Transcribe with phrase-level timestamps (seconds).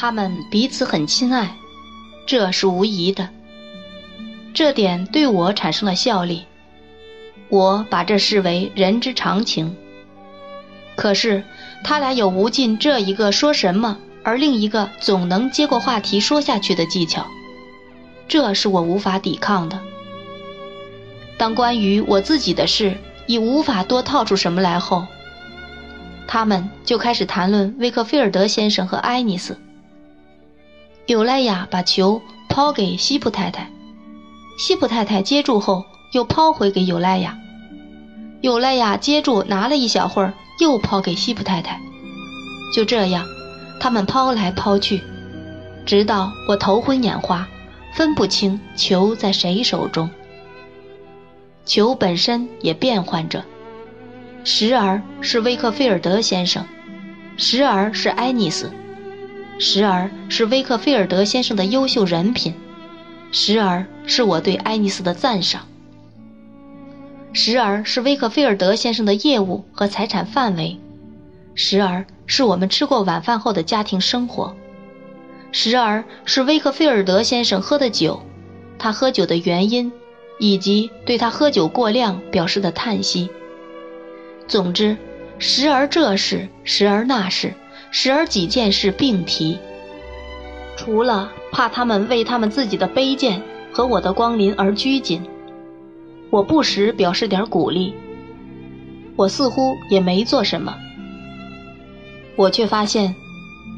[0.00, 1.56] 他们彼此很亲爱，
[2.24, 3.30] 这是无疑的。
[4.54, 6.44] 这点对我产生了效力，
[7.48, 9.76] 我把这视为人之常情。
[10.94, 11.42] 可是
[11.82, 17.26] 他俩有无尽这一个说什么，而另一个总能接过话题说下去的技巧，
[18.28, 19.80] 这是我无法抵抗的。
[21.36, 25.08] 当关于我自己的事已无法多套出什么来后，
[26.28, 29.58] 他们就开始谈论威克菲尔德先生和爱丽丝。
[31.08, 33.70] 尤莱亚把球抛给西普太太。
[34.58, 37.38] 西普太太接住后，又抛回给尤莱亚。
[38.42, 41.80] 尤莱亚接住，拿了一小会儿，又抛给西普太太。
[42.74, 43.24] 就这样，
[43.80, 45.02] 他们抛来抛去，
[45.86, 47.48] 直到我头昏眼花，
[47.94, 50.10] 分不清球在谁手中。
[51.64, 53.42] 球本身也变换着，
[54.44, 56.66] 时而是威克菲尔德先生，
[57.38, 58.70] 时而是埃尼斯，
[59.58, 62.54] 时而是威克菲尔德先生的优秀人品。
[63.30, 65.68] 时而是我对爱丽丝的赞赏，
[67.34, 70.78] 时而是威克菲尔德先生的业务和财产范围，
[71.54, 74.56] 时而是我们吃过晚饭后的家庭生活，
[75.52, 78.22] 时而是威克菲尔德先生喝的酒，
[78.78, 79.92] 他喝酒的原因，
[80.38, 83.28] 以及对他喝酒过量表示的叹息。
[84.46, 84.96] 总之，
[85.38, 87.52] 时而这事，时而那事，
[88.00, 89.58] 时而几件事并提。
[90.76, 95.20] 除了怕他们为他们自己的卑贱和我的光临而拘谨，
[96.30, 97.92] 我不时表示点鼓励。
[99.16, 100.76] 我似乎也没做什么，
[102.36, 103.16] 我却发现，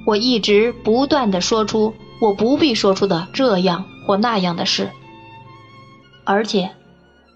[0.04, 4.90] 我一直不断地说出我不必说出的这样或那样的事，
[6.24, 6.68] 而且，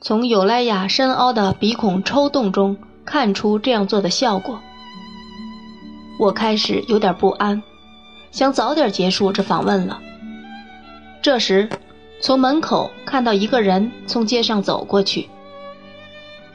[0.03, 4.61] 从尤莱亚深凹的鼻孔抽动中看出这样做的效果。
[6.19, 7.63] 我开始有点不安。
[8.31, 10.01] 想早点结束这访问了。
[11.23, 11.69] 这时，
[12.21, 15.29] 从门口看到一个人从街上走过去。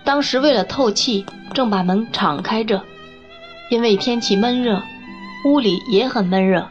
[0.03, 2.81] 当时为了透气，正把门敞开着，
[3.69, 4.81] 因为天气闷热，
[5.45, 6.67] 屋里也很闷热。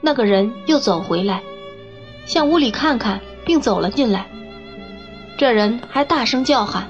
[0.00, 1.42] 那个人又走回来，
[2.24, 4.26] 向屋里看看，并走了进来。
[5.36, 6.88] 这人还大声叫喊：“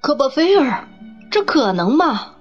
[0.00, 0.88] 科波菲尔，
[1.30, 2.34] 这可能吗？”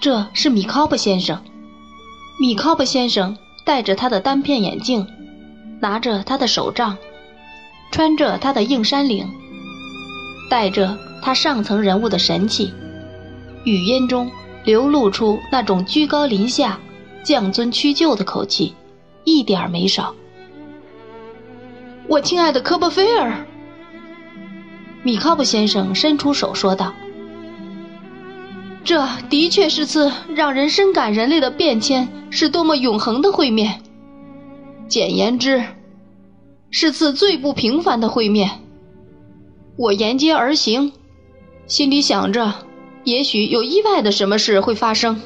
[0.00, 1.42] 这是米考布先生。
[2.40, 5.06] 米考布先生戴着他的单片眼镜，
[5.78, 6.96] 拿着他的手杖，
[7.92, 9.28] 穿着他的硬衫领，
[10.48, 12.72] 带着他上层人物的神气，
[13.64, 14.30] 语音中
[14.64, 16.80] 流露出那种居高临下、
[17.22, 18.74] 降尊屈就的口气，
[19.24, 20.14] 一点没少。
[22.08, 23.46] 我亲爱的科波菲尔，
[25.02, 26.94] 米考布先生伸出手说道。
[28.90, 33.82] 这的确是次让人深感人类的变迁是多么永恒的会面。
[34.88, 35.62] 简言之，
[36.72, 38.50] 是次最不平凡的会面。
[39.76, 40.90] 我沿街而行，
[41.68, 42.52] 心里想着，
[43.04, 45.20] 也许有意外的什么事会发生。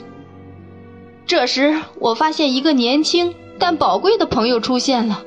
[1.24, 5.22] 这时，我发现一个年轻但宝贵的朋友出现了。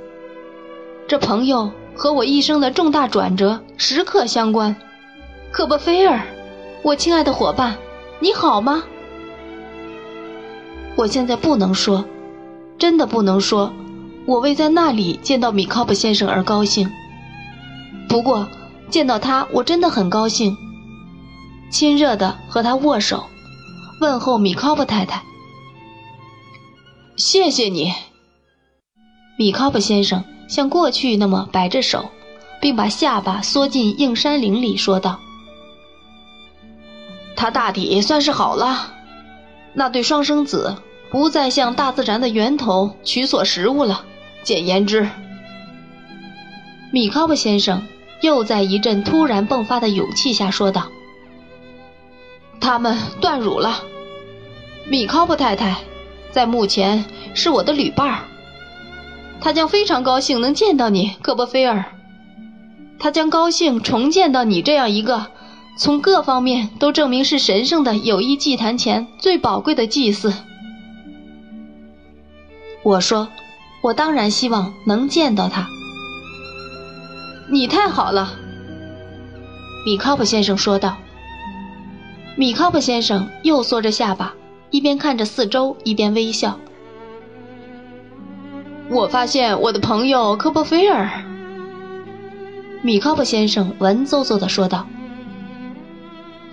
[1.08, 4.76] 这朋友和我一生的重大转折时刻相关。
[5.50, 6.22] 科波菲尔，
[6.84, 7.76] 我亲爱的伙伴。
[8.20, 8.84] 你好吗？
[10.96, 12.04] 我现在不能说，
[12.80, 13.72] 真的不能说，
[14.26, 16.92] 我为在那里见到米考布先生而高兴。
[18.10, 18.48] 不过
[18.90, 20.58] 见到他，我真的很高兴，
[21.70, 23.24] 亲热的和他握手，
[24.02, 25.22] 问候米考布太太。
[27.18, 27.94] 谢谢你，
[29.38, 32.10] 米考布先生像过去那么摆着手，
[32.60, 35.20] 并把下巴缩进硬山岭里，说道。
[37.38, 38.94] 他大抵算是好了，
[39.74, 40.76] 那对双生子
[41.12, 44.04] 不再向大自然的源头取所食物了。
[44.42, 45.08] 简言之，
[46.92, 47.86] 米考布先生
[48.22, 50.88] 又在一阵突然迸发的勇气下说道
[52.60, 53.84] ：“他们断乳了。
[54.88, 55.78] 米考布太太
[56.32, 58.20] 在目前是我的旅伴儿，
[59.40, 61.86] 他将非常高兴能见到你，科波菲尔。
[62.98, 65.28] 他将高兴重见到你这样一个。”
[65.78, 70.34] 从各方面都证明是神圣的友谊祭坛前最宝贵的祭祀。
[72.84, 73.28] 我说，
[73.82, 75.68] 我当然希望能见到他。
[77.48, 78.34] 你太好了，
[79.86, 80.98] 米考普先生说道。
[82.36, 84.34] 米考普先生又缩着下巴，
[84.72, 86.60] 一边看着四周，一边微笑。
[88.90, 91.24] 我发现我的朋友科波菲尔，
[92.82, 94.88] 米考普先生文绉绉地说道。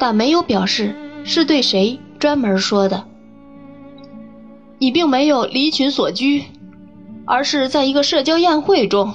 [0.04, 3.06] 但没有表示是对谁专门说的。
[4.76, 6.44] 你并没有离群所居，
[7.24, 9.14] 而是在一个社交宴会中，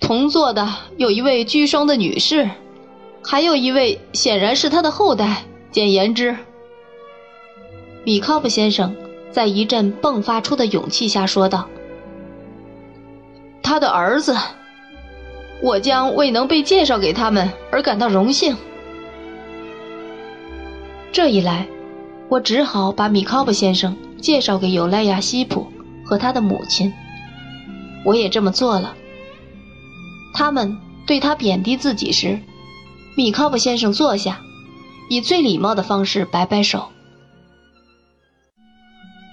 [0.00, 0.66] 同坐的
[0.96, 2.48] 有一位居生的女士，
[3.22, 5.42] 还有一位显然是她的后代。
[5.70, 6.34] 简言之，
[8.02, 8.96] 米考布先生
[9.30, 11.68] 在一阵迸发出的勇气下说道
[13.62, 14.34] ：“他的儿子，
[15.62, 18.56] 我将为能被介绍给他们而感到荣幸。”
[21.12, 21.68] 这一来，
[22.30, 25.70] 我只好把米考布先生介绍给尤莱亚·西普
[26.06, 26.90] 和他的母亲。
[28.04, 28.96] 我也这么做了。
[30.32, 32.40] 他们对他贬低自己时，
[33.14, 34.40] 米考布先生坐下。
[35.10, 36.88] 以最礼貌的方式摆摆手。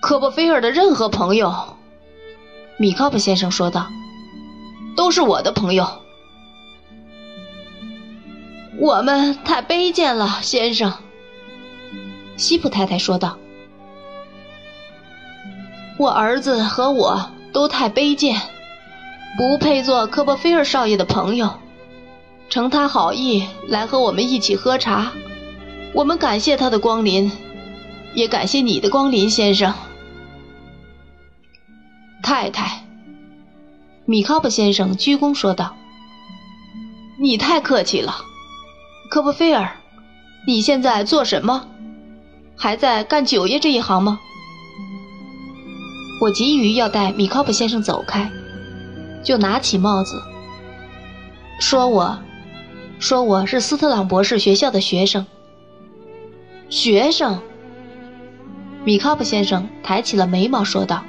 [0.01, 1.77] 科波菲尔的任何朋友，
[2.77, 3.87] 米考布先生说道，
[4.97, 5.87] 都是我的朋友。
[8.77, 10.91] 我们太卑贱了，先生。
[12.39, 13.37] 西普太太说道，
[15.97, 18.41] 我儿子和我都太卑贱，
[19.37, 21.59] 不配做科波菲尔少爷的朋友。
[22.49, 25.11] 承他好意来和我们一起喝茶。
[25.93, 27.29] 我们感谢他的光临，
[28.13, 29.73] 也感谢你的光临，先生。
[32.23, 32.85] 太太，
[34.05, 35.75] 米考布先生鞠躬说道
[37.19, 38.15] ：“你太客气了，
[39.11, 39.75] 科波菲尔，
[40.47, 41.67] 你现在做什么？
[42.59, 44.19] 还在干酒业这一行吗？”
[46.21, 48.29] 我急于要带米考普先生走开，
[49.23, 50.21] 就拿起帽子，
[51.59, 52.19] 说：“我，
[52.99, 55.25] 说我是斯特朗博士学校的学生。”
[56.69, 57.39] 学生，
[58.83, 61.03] 米考普先生抬起了眉毛说道：“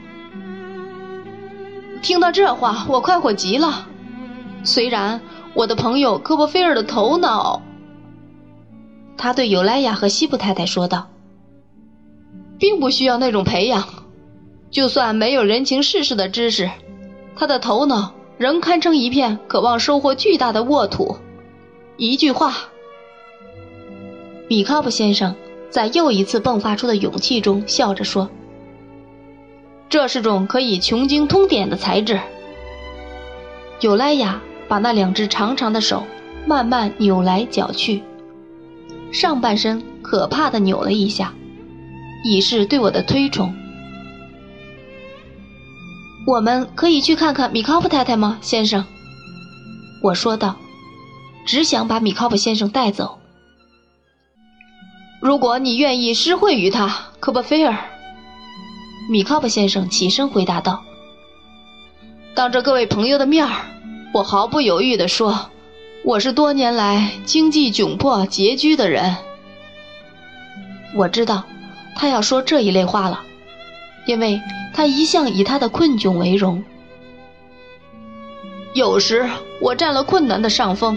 [2.01, 3.87] 听到这话，我快活极了。
[4.65, 5.21] 虽然
[5.53, 7.61] 我的朋友科波菲尔的头脑，
[9.19, 11.10] 他对尤莱亚和西布太太说道，
[12.61, 14.05] 并不需要那种培养。
[14.71, 16.71] 就算没有人情世事的知识，
[17.35, 21.17] 他的头脑仍堪称一片渴望收获巨大的沃土。
[21.97, 22.55] 一句话，
[24.47, 25.35] 米卡普先生。”
[25.71, 28.29] 在又一次迸发出的勇气中，笑着说
[29.89, 32.19] ：“这是种可以穷经通典的材质。”
[33.79, 36.03] 尤莱雅把那两只长长的手
[36.45, 38.03] 慢慢扭来绞去，
[39.13, 41.33] 上半身可怕的扭了一下，
[42.25, 43.55] 以示对我的推崇。
[46.27, 48.85] 我们可以去看看米考普太太吗，先生？
[50.03, 50.57] 我说道，
[51.47, 53.19] 只想把米考普先生带走。
[55.21, 57.77] 如果你愿意施惠于他，科波菲尔，
[59.11, 60.83] 米考普先生起身回答道
[62.35, 63.53] ：“当着各位朋友的面儿，
[64.15, 65.51] 我毫不犹豫地说，
[66.05, 69.17] 我是多年来经济窘迫、拮据的人。
[70.95, 71.45] 我知道
[72.01, 73.21] 他要说这一类话了，
[74.07, 74.41] 因为
[74.73, 76.65] 他一向以他的困窘为荣。
[78.73, 79.29] 有时
[79.61, 80.97] 我占了困难的上风，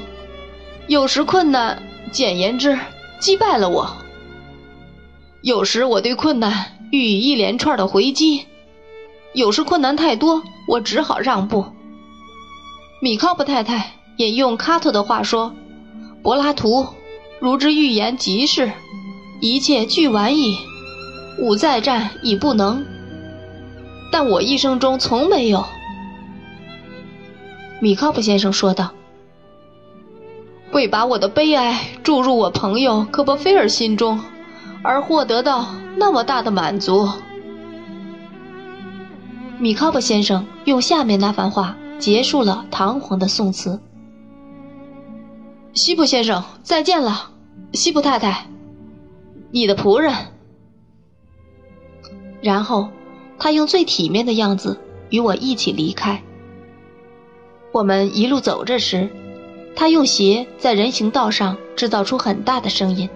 [0.88, 1.84] 有时困难，
[2.14, 2.80] 简言之，
[3.20, 3.98] 击败了我。”
[5.44, 8.46] 有时我对困难予以一连串的回击，
[9.34, 11.66] 有时困难太多，我只好让步。
[13.02, 15.54] 米考布太太引用卡特的话说
[16.24, 16.88] ：“柏拉图
[17.42, 18.72] 如之预言极是，
[19.42, 20.58] 一切俱完矣，
[21.40, 22.86] 吾再战已不能。”
[24.12, 25.66] 但我一生中从没有。
[27.82, 28.92] 米考布先生说道
[30.72, 34.20] ：“为把我的悲哀注入我朋友科波菲尔心中。”
[34.86, 37.08] 而获得到那么大的满足，
[39.58, 43.80] 米考布先生用下面那番话结束了堂皇的宋词
[45.74, 47.30] ：“西普先生，再见了，
[47.72, 48.46] 西普太太，
[49.52, 50.14] 你的仆人。”
[52.44, 52.90] 然后
[53.40, 54.78] 他用最体面的样子
[55.10, 56.22] 与我一起离开。
[57.72, 59.10] 我们一路走着时，
[59.76, 63.10] 他用鞋在人行道上制造出很大的声音。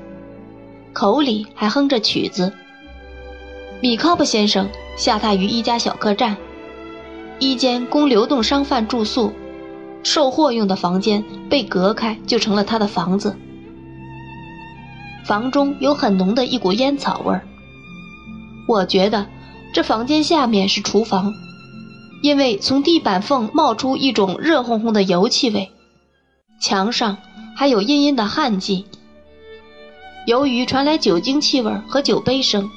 [0.93, 2.53] 口里还哼着曲子。
[3.81, 6.37] 米考布先生下榻于一家小客栈，
[7.37, 9.33] 一间供流动商贩住宿、
[10.03, 13.35] 售货用的房间被隔开，就成了他的房子。
[15.25, 17.45] 房中有很浓的一股烟草味儿。
[18.67, 19.25] 我觉得
[19.73, 21.33] 这房间下面是厨房，
[22.21, 25.71] 因为从地板缝冒出一种热烘烘的油气味，
[26.61, 27.17] 墙上
[27.55, 28.85] 还有阴阴的汗迹。
[30.25, 32.69] 由于传来酒精气味和酒杯声，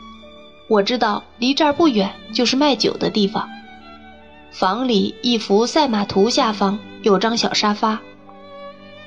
[0.68, 3.48] 我知道离这儿不远就是卖酒的地方。
[4.52, 8.00] 房里一幅赛马图下方有张小沙发，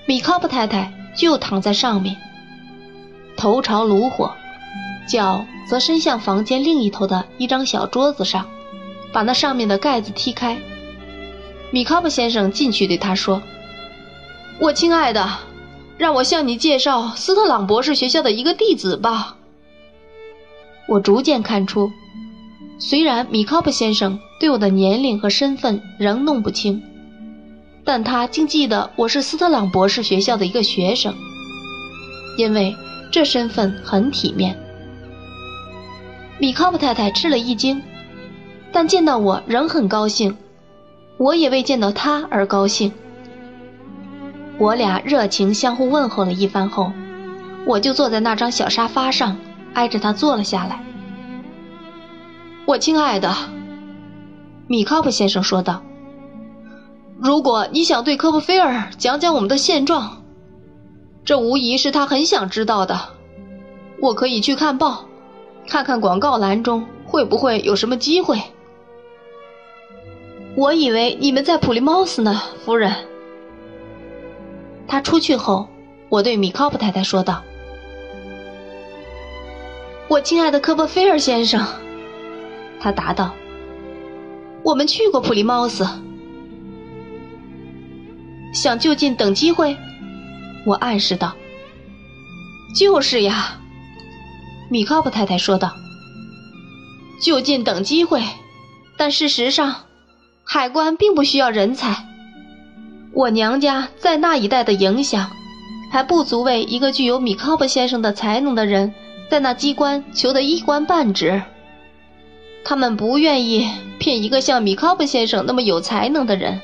[0.06, 2.18] 米考布太太就躺在上面，
[3.38, 4.34] 头朝炉火，
[5.08, 8.48] 脚则伸向房间另一头的一张小桌子上，
[9.12, 10.58] 把那上面的盖子踢开。
[11.72, 13.42] 米卡布先生进去对他说
[14.60, 15.30] ：“我亲爱的，
[15.98, 19.38] 让我向你介绍斯特朗博士学校的一个弟子吧。”
[20.88, 21.92] 我逐渐看出，
[22.78, 26.82] 虽然米卡布先生对我的年龄和身份仍弄不清，
[27.84, 31.16] 但他竟记得我是斯特朗博士学校的一个学生，
[32.38, 32.76] 因为
[33.12, 34.60] 这身份很体面。
[36.44, 37.82] 米考布太太吃了一惊，
[38.74, 40.36] 但见到我仍很高兴，
[41.16, 42.92] 我也为见到他而高兴。
[44.58, 46.92] 我俩热情相互问候了一番后，
[47.66, 49.38] 我就坐在那张小沙发上。
[49.74, 50.84] 挨着他坐了下来。
[52.66, 53.34] 我亲爱的，
[54.68, 55.82] 米考普先生说道
[57.18, 60.22] ：“如果你想对科布菲尔讲讲我们的现状，
[61.24, 63.00] 这无疑是他很想知道的。
[64.02, 65.06] 我可以去看报，
[65.68, 68.40] 看看广告栏中会不会有什么机会。”
[70.56, 72.94] 我以为你们在普利茅斯呢，夫人。
[74.88, 75.68] 他出去后，
[76.10, 77.42] 我对米考普太太说道。
[80.08, 81.66] 我亲爱的科波菲尔先生，
[82.80, 83.34] 他答道
[84.62, 85.88] ：“我们去过普利茅斯，
[88.54, 89.76] 想就近等机会。”
[90.68, 91.34] 我暗示道
[92.78, 93.60] ：“就是呀。”
[94.74, 95.76] 米考普太太说道
[97.24, 98.24] ：“就近等机会，
[98.98, 99.84] 但事实上，
[100.44, 102.08] 海关并不需要人才。
[103.12, 105.30] 我娘家在那一带的影响，
[105.92, 108.96] 还不足为一个具有米考普先生的才能的人。”
[109.30, 111.44] 在那机关求得一官半职，
[112.66, 113.68] 他们不愿意
[114.00, 116.62] 骗一个像米考布先生那么有才能的人，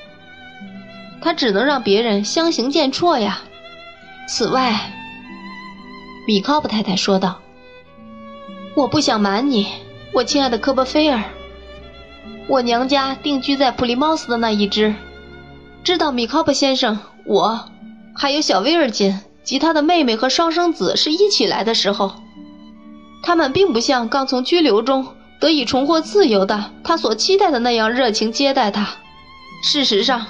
[1.21, 3.41] 他只能让别人相形见绌呀。
[4.27, 4.91] 此外，
[6.27, 7.39] 米考布太太说道
[8.75, 9.67] ：“我不想瞒你，
[10.13, 11.23] 我亲爱的科波菲尔，
[12.47, 14.95] 我娘家定居在普利茅斯的那一支，
[15.83, 17.65] 知道米考布先生，我
[18.15, 22.13] 还有小威尔金及他的妹妹和双生子是一起来的时候。”
[23.21, 25.05] 他们并不像刚从拘留中
[25.41, 28.87] 得以重获自由的他所期待的那样热情接待他。
[29.61, 30.25] 事实上，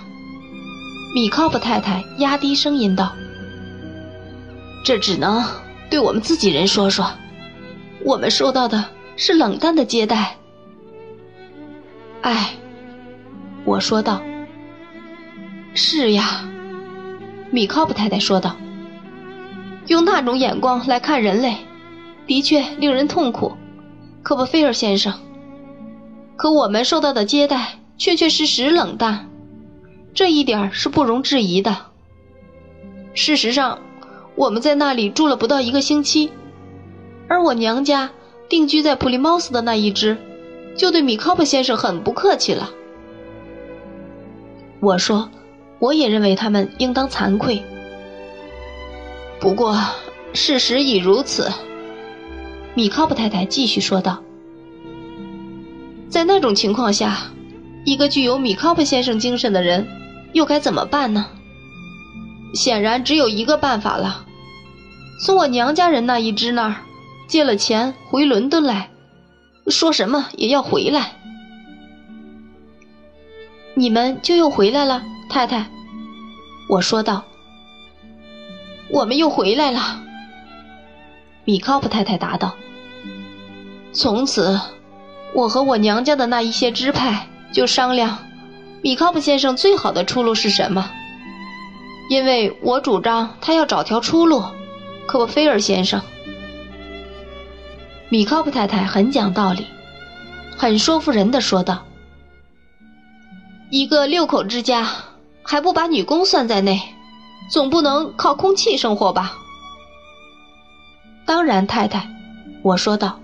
[1.13, 3.11] 米考布太太压低声音道
[4.83, 5.45] ：“这只能
[5.91, 7.11] 对我们自己人说说，
[8.03, 10.35] 我们受到的是冷淡的接待。”
[12.21, 12.55] 哎，
[13.65, 14.21] 我说道
[15.73, 16.45] ：“是呀。”
[17.51, 18.55] 米考布太太说道
[19.87, 21.55] ：“用那种眼光来看人类。”
[22.27, 23.53] 的确令人痛苦，
[24.21, 25.11] 科波菲尔先生。
[26.35, 29.27] 可我们受到的接待确确实实冷淡，
[30.13, 31.75] 这一点是不容置疑的。
[33.15, 33.79] 事实上，
[34.35, 36.31] 我们在那里住了不到一个星期，
[37.29, 38.09] 而我娘家
[38.49, 40.17] 定居在普利茅斯的那一支，
[40.75, 42.71] 就对米考普先生很不客气了。
[44.81, 45.29] 我说，
[45.77, 47.63] 我也认为他们应当惭愧。
[49.39, 49.79] 不过，
[50.33, 51.49] 事实已如此。
[52.73, 54.23] 米考布太太继续说道
[56.09, 57.31] ：“在那种情况下，
[57.85, 59.87] 一个具有米考布先生精神的人，
[60.33, 61.27] 又该怎么办呢？
[62.53, 64.25] 显然只有一个办法了：
[65.23, 66.75] 从我娘家人那一支那儿
[67.29, 68.89] 借了钱回伦敦来，
[69.67, 71.13] 说什么也要回来。
[73.75, 75.67] 你们就又回来了，太太。”
[76.67, 77.23] 我说道
[78.89, 80.01] ：“我们又回来了。”
[81.45, 82.55] 米考布太太答道。
[83.93, 84.59] 从此，
[85.33, 88.17] 我和我娘家的那一些支派就商量，
[88.81, 90.89] 米考布先生最好的出路是什么？
[92.09, 94.43] 因为我主张他要找条出路。
[95.07, 96.01] 科波菲尔先生，
[98.09, 99.67] 米考布太太很讲道理，
[100.57, 101.85] 很说服人的说道
[103.69, 104.87] ：“一个六口之家，
[105.43, 106.81] 还不把女工算在内，
[107.51, 109.37] 总不能靠空气生活吧？”
[111.23, 112.09] 当然，太太，
[112.63, 113.19] 我说道。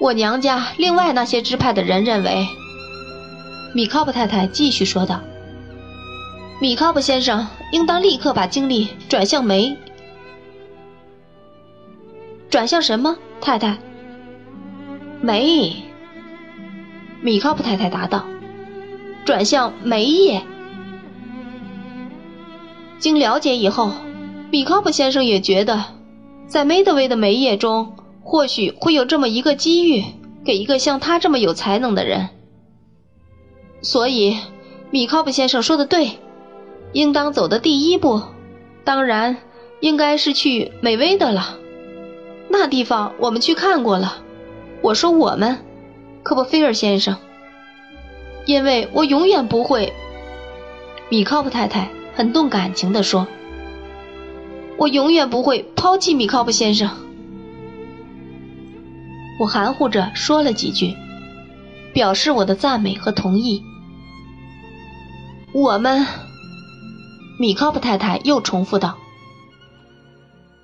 [0.00, 2.48] 我娘家另外那些支派的人认为，
[3.74, 5.20] 米考布太太继续说道
[6.58, 9.76] ：“米考布先生应当立刻把精力转向煤，
[12.54, 13.16] 转向什么？
[13.40, 13.76] 太太，
[15.20, 15.74] 煤。”
[17.20, 18.24] 米考布太太答道
[19.26, 20.40] ：“转向煤业。”
[23.00, 23.90] 经了解以后，
[24.52, 25.84] 米考布先生也觉得，
[26.46, 27.96] 在梅德威的煤业中。
[28.22, 30.04] 或许会有这么一个机遇，
[30.44, 32.28] 给一个像他这么有才能的人。
[33.82, 34.36] 所以，
[34.92, 36.20] 米考布先生说的对，
[36.92, 38.22] 应当走的第一步，
[38.84, 39.36] 当然
[39.80, 41.58] 应该是去美威的了。
[42.48, 44.22] 那地方我们去看过了。
[44.80, 45.64] 我说我们，
[46.22, 47.16] 科波菲尔先生，
[48.46, 49.92] 因为我永远不会。
[51.08, 53.26] 米考普太太很动感情地说
[54.76, 56.90] ：“我永远不会抛弃米考普先生。”
[59.40, 60.94] 我含糊着说了几句，
[61.92, 63.62] 表示我的赞美和同意。
[65.52, 66.06] 我们，
[67.38, 68.98] 米考普太太又重复道：“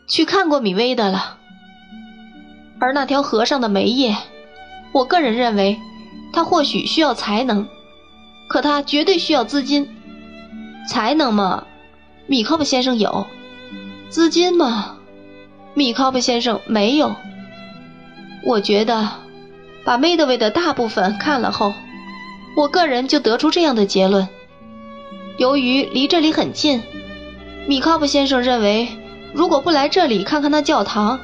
[0.07, 1.39] 去看过米薇的了。”
[2.81, 4.17] 而那条河上的煤业，
[4.93, 5.79] 我个人认为，
[6.33, 7.69] 他或许需要才能，
[8.49, 9.89] 可他绝对需要资金。
[10.89, 11.65] 才能嘛，
[12.27, 13.27] 米考布先生有；
[14.09, 14.97] 资金嘛，
[15.75, 17.15] 米考布先生没有。
[18.45, 19.09] 我觉得，
[19.85, 21.75] 把梅德韦的大部分看了后，
[22.57, 24.27] 我个人就得出这样的结论：
[25.37, 26.83] 由于离这里很近，
[27.69, 28.89] 米考布先生认为，
[29.35, 31.21] 如果不来这里看看那教堂。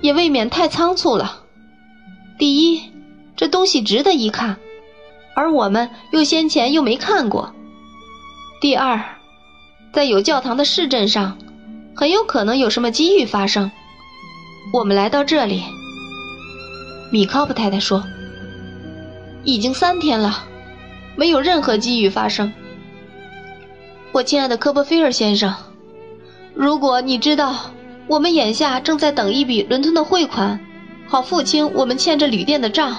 [0.00, 1.42] 也未免太仓促了。
[2.38, 2.92] 第一，
[3.36, 4.56] 这东西值得一看，
[5.34, 7.52] 而我们又先前又没看过。
[8.60, 9.02] 第二，
[9.92, 11.36] 在有教堂的市镇上，
[11.96, 13.70] 很有可能有什么机遇发生。
[14.72, 15.64] 我们来到这里，
[17.10, 18.04] 米考普太太说，
[19.42, 20.44] 已经三天了，
[21.16, 22.52] 没有任何机遇发生。
[24.12, 25.54] 我亲爱的科波菲尔先生，
[26.54, 27.72] 如果你知道。
[28.08, 30.58] 我们眼下正在等一笔伦敦的汇款，
[31.06, 32.96] 好付清我们欠着旅店的账。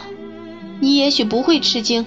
[0.79, 2.05] 你也许不会吃惊，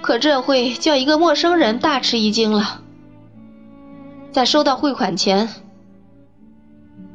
[0.00, 2.80] 可这会叫一个陌生人大吃一惊了。
[4.32, 5.48] 在收到汇款前，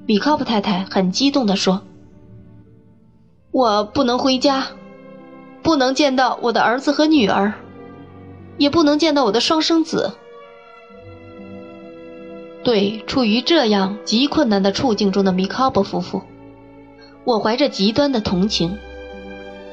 [0.06, 1.82] 米考普太太很激动地说
[3.52, 4.68] ：“我不能回家，
[5.64, 7.54] 不能见到我的儿子和女儿，
[8.58, 10.14] 也不能见到我的双生子。”
[12.64, 16.22] 对处于这样极困难的处境中的米考伯夫妇，
[17.24, 18.78] 我怀着极端的同情，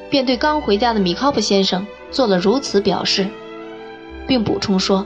[0.09, 3.27] 便对刚回家的米考伯先生做了如此表示，
[4.27, 5.05] 并补充说：“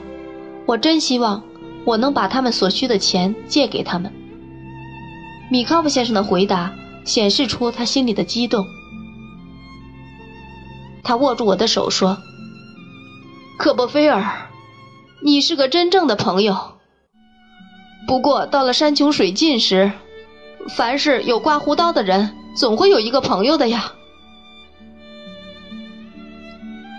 [0.64, 1.42] 我真希望
[1.84, 4.10] 我能把他们所需的钱借给他们。”
[5.50, 6.72] 米考伯先生的回答
[7.04, 8.66] 显示出他心里的激动，
[11.02, 12.16] 他握住我的手说
[13.58, 14.24] ：“科波菲尔，
[15.22, 16.56] 你是个真正的朋友。”
[18.06, 19.90] 不过到了山穷水尽时，
[20.76, 23.92] 凡是有刮胡刀的人，总会有一个朋友的呀。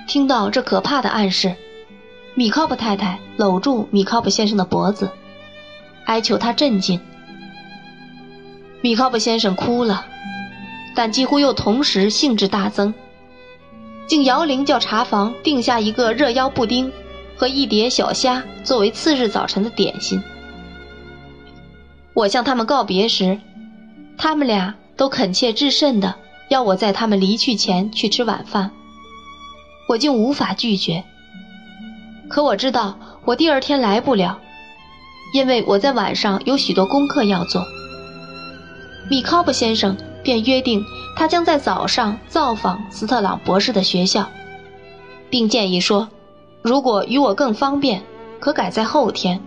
[0.08, 1.56] 听到这可怕的暗示，
[2.34, 5.10] 米考布太太搂住米考布先生的脖子，
[6.06, 7.00] 哀求他镇静。
[8.82, 10.06] 米考布先生哭了，
[10.96, 12.94] 但几乎又同时兴致大增，
[14.08, 16.92] 竟摇铃叫茶房定下一个热腰布丁
[17.36, 20.22] 和一碟小虾作为次日早晨的点心。
[22.16, 23.38] 我向他们告别时，
[24.18, 26.16] 他们俩都恳切至甚的
[26.50, 28.72] 要我在他们离去前去吃晚饭，
[29.90, 31.04] 我竟无法拒绝。
[32.30, 34.40] 可我知道我第二天来不了，
[35.34, 37.66] 因为我在晚上有许多功课要做。
[39.10, 40.84] 米考布先生便约定
[41.18, 44.26] 他将在早上造访斯特朗博士的学校，
[45.30, 46.08] 并建议说，
[46.62, 48.02] 如果与我更方便，
[48.40, 49.42] 可改在后天。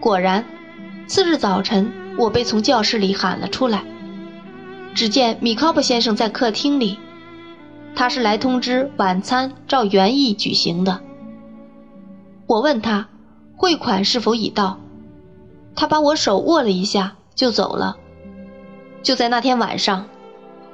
[0.00, 0.42] 果然。
[1.12, 3.84] 次日早晨，我被从教室里喊了出来。
[4.94, 6.98] 只见米考布先生在客厅里，
[7.94, 11.02] 他是来通知晚餐照原意举行的。
[12.46, 13.10] 我问他
[13.58, 14.80] 汇款是否已到，
[15.76, 17.98] 他把我手握了一下就走了。
[19.02, 20.06] 就在那天晚上，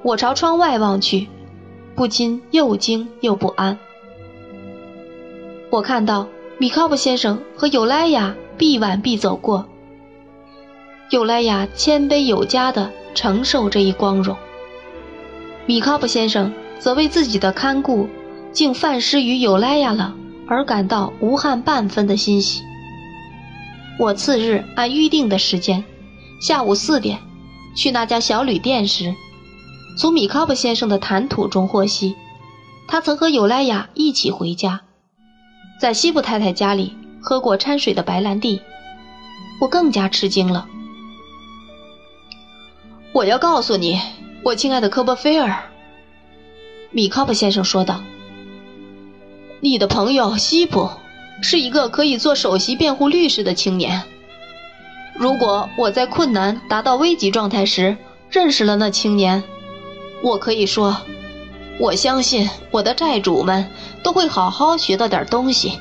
[0.05, 1.27] 我朝窗外望去，
[1.97, 3.77] 不禁又惊又不安。
[5.71, 9.67] 我看到米考布先生和尤莱亚臂挽臂走过。
[11.11, 14.37] 尤莱娅谦卑有加地承受这一光荣，
[15.65, 18.07] 米卡布先生则为自己的看顾
[18.53, 20.15] 竟犯失于尤莱娅了
[20.47, 22.63] 而感到无憾半分的欣喜。
[23.99, 25.83] 我次日按预定的时间，
[26.43, 27.19] 下午四点
[27.75, 29.15] 去那家小旅店时，
[29.99, 32.15] 从米卡布先生的谈吐中获悉，
[32.87, 34.83] 他曾和尤莱娅一起回家，
[35.81, 38.61] 在西部太太家里喝过掺水的白兰地。
[39.59, 40.69] 我更加吃惊了。
[43.13, 44.01] 我要告诉你，
[44.45, 45.65] 我亲爱的科波菲尔，
[46.91, 48.03] 米考普先生说道
[49.61, 50.91] ：“你的朋友西普
[51.43, 54.03] 是一个可以做首席辩护律师的青年。
[55.15, 57.97] 如果我在困难达到危急状态时
[58.31, 59.43] 认识了那青年，
[60.23, 60.97] 我可以说，
[61.81, 63.69] 我相信我的债主们
[64.03, 65.81] 都会好好学到点东西。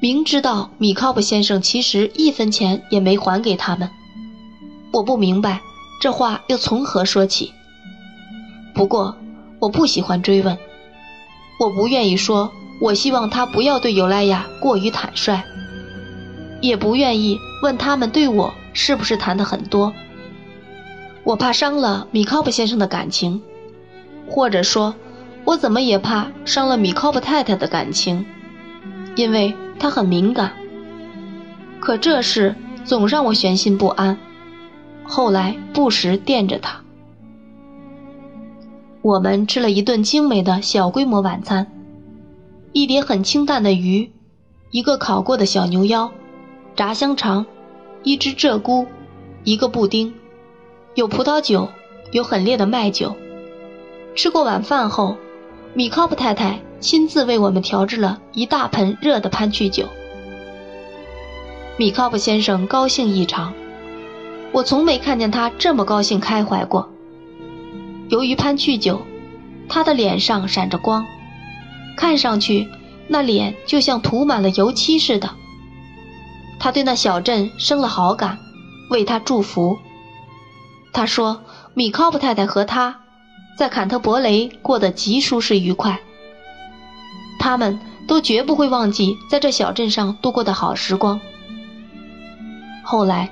[0.00, 3.90] 明知道米考普先生其实一分钱也没还给他们。”
[4.92, 5.60] 我不明白
[6.00, 7.52] 这话又从何说起。
[8.74, 9.16] 不过
[9.58, 10.58] 我不喜欢追问，
[11.58, 15.42] 我不愿意说，我希望他不要对尤莱亚过于坦率，
[16.60, 19.92] 也不愿意问他们对我是不是谈的很多。
[21.24, 23.42] 我怕伤了米考布先生的感情，
[24.28, 24.94] 或者说，
[25.44, 28.26] 我怎么也怕伤了米考布太太的感情，
[29.16, 30.52] 因为她很敏感。
[31.80, 34.18] 可这事总让我悬心不安，
[35.08, 36.80] 后来不时惦着他。
[39.02, 41.70] 我们吃了一顿精美的小规模晚餐，
[42.72, 44.10] 一碟很清淡的鱼，
[44.70, 46.10] 一个烤过的小牛腰，
[46.74, 47.46] 炸香肠，
[48.02, 48.86] 一只鹧鸪，
[49.44, 50.12] 一个布丁。
[50.94, 51.68] 有葡萄酒，
[52.10, 53.14] 有很烈的麦酒。
[54.16, 55.16] 吃过晚饭后，
[55.74, 59.86] 米考普太太亲自为我们调制了一大盆热的潘趣酒。
[61.76, 63.52] 米考普先生高兴异常，
[64.56, 66.90] 我从没看见他这么高兴开怀过。
[68.08, 69.02] 由于潘趣酒，
[69.68, 71.04] 他的脸上闪着光，
[71.94, 72.66] 看上去
[73.06, 75.28] 那脸就像涂满了油漆似的。
[76.58, 78.38] 他对那小镇生了好感，
[78.88, 79.76] 为他祝福。
[80.90, 81.42] 他说
[81.76, 83.00] ：“米考布太太和他，
[83.58, 86.00] 在坎特伯雷过得极舒适愉快。
[87.38, 91.20] 他们都绝不会忘记在这小镇上度过的好时光。”
[92.82, 93.30] 后来，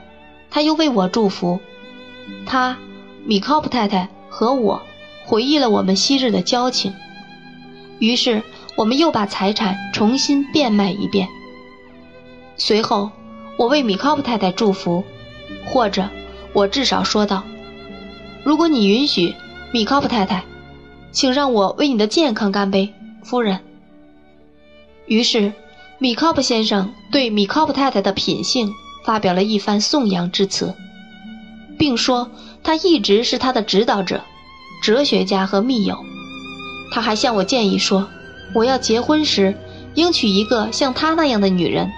[0.55, 1.59] 他又为我祝福，
[2.47, 2.79] 他、
[3.25, 4.81] 米考普太太和我
[5.27, 6.95] 回忆了我们昔日的交情。
[7.99, 8.41] 于是，
[8.77, 11.27] 我们又把财产重新变卖一遍。
[12.57, 13.11] 随后，
[13.57, 15.03] 我为米考普太太祝福，
[15.67, 16.09] 或者
[16.53, 17.43] 我至少说道。
[18.45, 19.35] 如果你允许，
[19.73, 20.45] 米考普太太，
[21.11, 23.59] 请让我为你的健康干杯，夫人。
[25.07, 25.53] 于是，
[25.99, 28.73] 米考普先生对米考普太太的品性
[29.05, 30.75] 发表了一番颂扬之词，
[31.79, 32.31] 并说
[32.63, 34.23] 他一直是他的指导者、
[34.83, 35.99] 哲学家和密友。
[36.93, 38.09] 他还向我建议说，
[38.55, 39.57] 我要结婚时
[39.95, 41.91] 应娶一个像他那样的女人，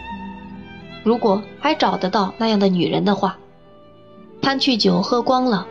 [1.05, 3.38] 如果还找得到那样的女人的话。
[4.42, 5.66] 潘去酒喝光了。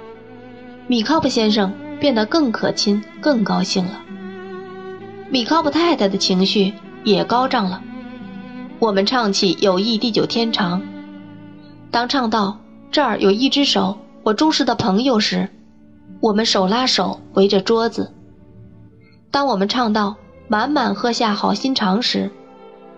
[0.87, 4.01] 米考普先生变得更可亲、更高兴了。
[5.29, 7.81] 米考普太太的情绪也高涨了。
[8.79, 10.81] 我们唱起《友谊地久天长》，
[11.91, 12.59] 当唱到
[12.91, 15.49] 这儿有一只手，我忠实的朋友时，
[16.21, 18.13] 我们手拉手围着桌子。
[19.31, 20.15] 当我们唱到
[20.47, 22.31] 满满喝下好心肠时，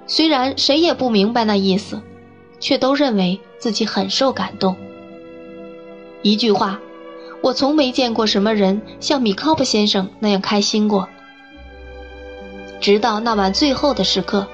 [0.06, 2.02] 虽然谁也不明白那意思，
[2.60, 4.76] 却都认为自己很受感动。
[6.22, 6.80] 一句话。
[7.44, 11.08] 我从没见过什么人像米考普先生那样开心过。
[12.82, 14.48] 直到那晚最后的时刻，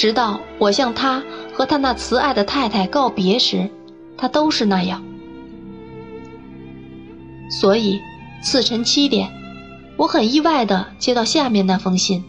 [0.00, 3.68] 直到我向他和他那慈爱的太太告别时，
[4.16, 5.04] 他都是那样。
[7.50, 8.00] 所以，
[8.42, 9.30] 次晨七点，
[9.98, 12.24] 我很意外地接到下面那封信。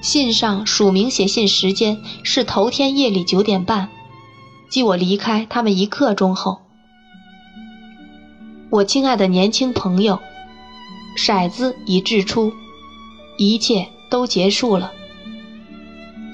[0.00, 3.88] 信上署名写信时间是头天夜里九点半，
[4.68, 6.62] 即我离开他们一刻钟后。
[8.70, 10.18] 我亲爱的年轻朋友，
[11.16, 12.52] 骰子已掷出，
[13.38, 14.92] 一切都结束了。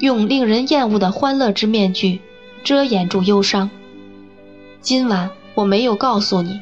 [0.01, 2.21] 用令人厌恶的欢乐之面具
[2.65, 3.71] 遮掩住忧伤。
[4.81, 6.61] 今晚我没有告诉你，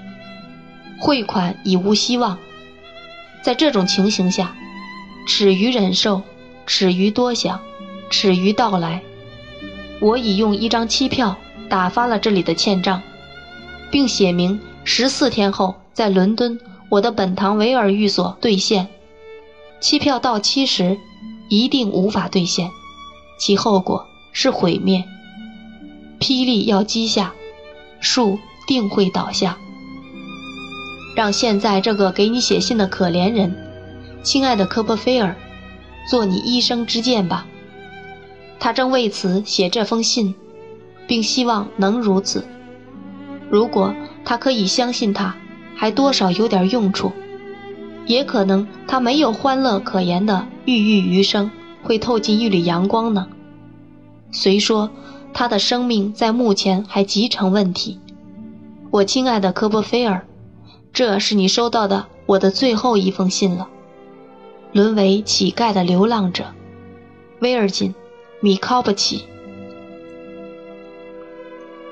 [0.99, 2.39] 汇款已无希望。
[3.43, 4.57] 在这种情形下，
[5.27, 6.23] 耻于忍受，
[6.67, 7.61] 耻于多想，
[8.11, 9.03] 耻于到来。
[10.01, 11.37] 我已用一张期票
[11.69, 13.03] 打发了这里的欠账，
[13.91, 14.61] 并写明。
[14.85, 18.89] 十四天后，在伦敦我的本堂维尔寓所兑现，
[19.81, 20.97] 期票到期时
[21.49, 22.71] 一定无法兑现，
[23.39, 25.05] 其后果是毁灭。
[26.21, 27.35] 霹雳要击下，
[28.01, 29.59] 树定会倒下。
[31.15, 33.57] 让现在这个给你写信的可怜人，
[34.23, 35.37] 亲爱的科波菲尔，
[36.11, 37.47] 做你一生之剑吧。
[38.59, 40.35] 他正为此写这封信，
[41.07, 42.47] 并希望能如此。
[43.51, 43.95] 如果。
[44.29, 45.37] 他可以相信，他
[45.77, 47.13] 还多少有点用处，
[48.07, 51.49] 也可能他没有欢乐可言的郁郁余生
[51.87, 53.29] 会透进一缕阳光呢。
[54.33, 54.91] 虽说
[55.33, 58.01] 他的生命在目前还极成问题，
[58.91, 60.27] 我亲爱的科波菲尔，
[60.93, 63.69] 这是你收到的我的最后一封信了。
[64.73, 66.45] 沦为乞丐的流浪者，
[67.41, 67.93] 威尔金·
[68.41, 69.25] 米考布奇。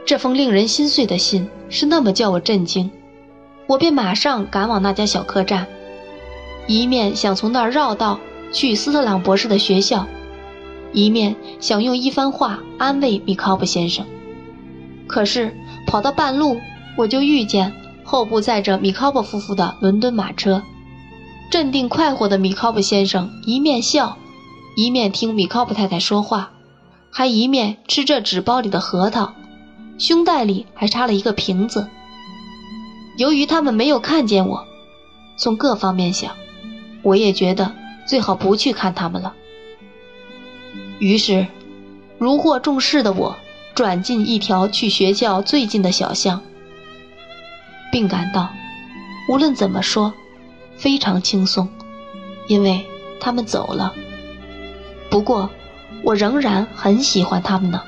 [0.05, 2.91] 这封令人心碎的信是那么叫我震惊，
[3.67, 5.67] 我便马上赶往那家小客栈，
[6.67, 8.19] 一面想从那儿绕道
[8.55, 10.07] 去斯特朗博士的学校，
[10.93, 14.07] 一面想用一番话安慰米考普先生。
[15.09, 15.55] 可是
[15.89, 16.61] 跑到半路，
[16.97, 20.63] 我就遇见后部载着米考伯夫妇的伦敦马车。
[21.51, 24.17] 镇定快活的米考布先生一面笑，
[24.77, 26.53] 一面听米考布太太说话，
[27.11, 29.35] 还一面吃着纸包里的核桃，
[29.99, 31.89] 胸袋里还插了一个瓶子。
[33.19, 34.65] 由于他们没有看见我，
[35.37, 36.33] 从各方面想，
[37.03, 37.73] 我也觉得
[38.07, 39.35] 最好不去看他们了。
[40.99, 41.47] 于是，
[42.19, 43.37] 如获重视的我
[43.75, 46.43] 转进一条去学校最近的小巷，
[47.91, 48.51] 并感到，
[49.29, 50.13] 无论怎么说。
[50.77, 51.69] 非常轻松，
[52.49, 52.85] 因为
[53.21, 53.95] 他们走了。
[55.09, 55.49] 不过，
[56.03, 57.81] 我仍然很喜欢他们呢。